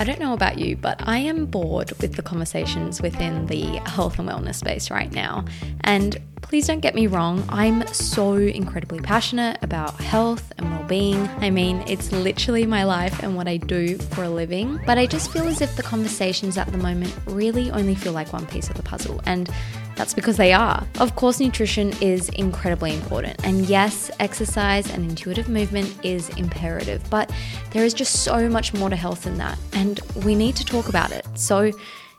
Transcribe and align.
I 0.00 0.04
don't 0.04 0.18
know 0.18 0.32
about 0.32 0.58
you, 0.58 0.76
but 0.76 1.06
I 1.06 1.18
am 1.18 1.44
bored 1.44 1.92
with 2.00 2.14
the 2.14 2.22
conversations 2.22 3.02
within 3.02 3.44
the 3.46 3.82
health 3.84 4.18
and 4.18 4.26
wellness 4.26 4.54
space 4.54 4.90
right 4.90 5.12
now. 5.12 5.44
And 5.82 6.18
please 6.50 6.66
don't 6.66 6.80
get 6.80 6.96
me 6.96 7.06
wrong, 7.06 7.44
I'm 7.48 7.86
so 7.94 8.34
incredibly 8.34 8.98
passionate 8.98 9.56
about 9.62 9.94
health 10.00 10.52
and 10.58 10.68
well 10.68 10.82
being. 10.82 11.28
I 11.38 11.48
mean, 11.48 11.84
it's 11.86 12.10
literally 12.10 12.66
my 12.66 12.82
life 12.82 13.22
and 13.22 13.36
what 13.36 13.46
I 13.46 13.56
do 13.56 13.96
for 13.96 14.24
a 14.24 14.28
living. 14.28 14.80
But 14.84 14.98
I 14.98 15.06
just 15.06 15.30
feel 15.30 15.44
as 15.44 15.60
if 15.60 15.76
the 15.76 15.84
conversations 15.84 16.58
at 16.58 16.66
the 16.72 16.78
moment 16.78 17.16
really 17.26 17.70
only 17.70 17.94
feel 17.94 18.12
like 18.12 18.32
one 18.32 18.46
piece 18.46 18.68
of 18.68 18.74
the 18.74 18.82
puzzle. 18.82 19.20
And 19.26 19.48
that's 19.94 20.12
because 20.12 20.38
they 20.38 20.52
are. 20.52 20.84
Of 20.98 21.14
course, 21.14 21.38
nutrition 21.38 21.94
is 22.00 22.30
incredibly 22.30 22.94
important. 22.94 23.44
And 23.44 23.66
yes, 23.66 24.10
exercise 24.18 24.90
and 24.90 25.08
intuitive 25.08 25.48
movement 25.48 26.04
is 26.04 26.30
imperative, 26.30 27.00
but 27.10 27.30
there 27.70 27.84
is 27.84 27.94
just 27.94 28.24
so 28.24 28.48
much 28.48 28.74
more 28.74 28.90
to 28.90 28.96
health 28.96 29.22
than 29.22 29.38
that. 29.38 29.56
And 29.72 30.00
we 30.24 30.34
need 30.34 30.56
to 30.56 30.64
talk 30.64 30.88
about 30.88 31.12
it. 31.12 31.24
So 31.36 31.70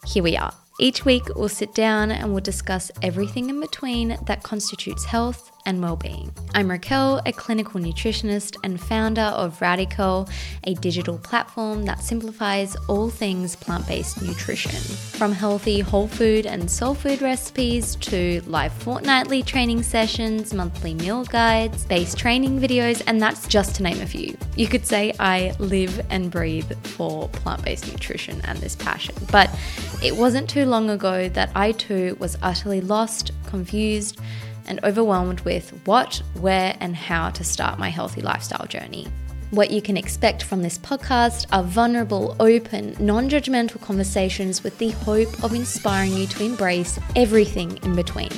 here 0.05 0.23
we 0.23 0.37
are. 0.37 0.53
Each 0.79 1.05
week, 1.05 1.23
we'll 1.35 1.49
sit 1.49 1.73
down 1.75 2.11
and 2.11 2.31
we'll 2.31 2.41
discuss 2.41 2.91
everything 3.01 3.49
in 3.49 3.59
between 3.59 4.17
that 4.25 4.43
constitutes 4.43 5.05
health 5.05 5.51
and 5.65 5.81
well-being. 5.81 6.31
I'm 6.55 6.69
Raquel, 6.69 7.21
a 7.25 7.31
clinical 7.31 7.79
nutritionist 7.79 8.55
and 8.63 8.79
founder 8.79 9.21
of 9.21 9.61
Radical, 9.61 10.29
a 10.63 10.73
digital 10.75 11.17
platform 11.17 11.85
that 11.85 12.01
simplifies 12.01 12.75
all 12.87 13.09
things 13.09 13.55
plant-based 13.55 14.21
nutrition. 14.21 14.71
From 14.71 15.31
healthy 15.31 15.79
whole 15.79 16.07
food 16.07 16.45
and 16.45 16.69
soul 16.69 16.93
food 16.93 17.21
recipes 17.21 17.95
to 17.97 18.41
live 18.45 18.73
fortnightly 18.73 19.43
training 19.43 19.83
sessions, 19.83 20.53
monthly 20.53 20.93
meal 20.93 21.25
guides, 21.25 21.85
base 21.85 22.15
training 22.15 22.59
videos, 22.59 23.01
and 23.07 23.21
that's 23.21 23.47
just 23.47 23.75
to 23.75 23.83
name 23.83 24.01
a 24.01 24.05
few. 24.05 24.37
You 24.55 24.67
could 24.67 24.85
say 24.85 25.13
I 25.19 25.53
live 25.59 26.05
and 26.09 26.31
breathe 26.31 26.71
for 26.85 27.29
plant-based 27.29 27.91
nutrition 27.91 28.41
and 28.45 28.57
this 28.59 28.75
passion. 28.75 29.15
But 29.31 29.49
it 30.03 30.15
wasn't 30.15 30.49
too 30.49 30.65
long 30.65 30.89
ago 30.89 31.29
that 31.29 31.51
I 31.55 31.73
too 31.73 32.17
was 32.19 32.37
utterly 32.41 32.81
lost, 32.81 33.31
confused, 33.45 34.19
and 34.67 34.79
overwhelmed 34.83 35.41
with 35.41 35.69
what, 35.85 36.21
where, 36.39 36.75
and 36.79 36.95
how 36.95 37.29
to 37.31 37.43
start 37.43 37.79
my 37.79 37.89
healthy 37.89 38.21
lifestyle 38.21 38.65
journey. 38.65 39.07
What 39.51 39.69
you 39.69 39.81
can 39.81 39.97
expect 39.97 40.43
from 40.43 40.61
this 40.61 40.77
podcast 40.77 41.45
are 41.51 41.61
vulnerable, 41.61 42.37
open, 42.39 42.95
non 43.01 43.29
judgmental 43.29 43.81
conversations 43.81 44.63
with 44.63 44.77
the 44.77 44.91
hope 44.91 45.43
of 45.43 45.53
inspiring 45.53 46.13
you 46.13 46.25
to 46.27 46.45
embrace 46.45 46.97
everything 47.17 47.77
in 47.83 47.93
between. 47.93 48.31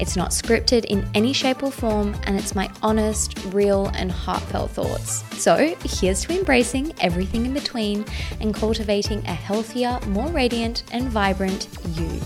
It's 0.00 0.16
not 0.16 0.30
scripted 0.30 0.84
in 0.86 1.08
any 1.14 1.32
shape 1.32 1.62
or 1.62 1.70
form, 1.70 2.16
and 2.24 2.36
it's 2.36 2.56
my 2.56 2.68
honest, 2.82 3.38
real, 3.52 3.92
and 3.94 4.10
heartfelt 4.10 4.72
thoughts. 4.72 5.22
So, 5.40 5.76
here's 5.84 6.24
to 6.24 6.36
embracing 6.36 6.92
everything 7.00 7.46
in 7.46 7.54
between 7.54 8.04
and 8.40 8.52
cultivating 8.52 9.24
a 9.26 9.34
healthier, 9.34 10.00
more 10.08 10.30
radiant, 10.30 10.82
and 10.90 11.04
vibrant 11.10 11.68
you. 11.94 12.20